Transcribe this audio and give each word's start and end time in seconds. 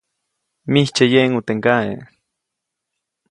‒Mijtsye 0.71 1.05
yeʼŋu 1.13 1.39
teʼ 1.47 1.55
ŋgaʼe-. 1.57 2.01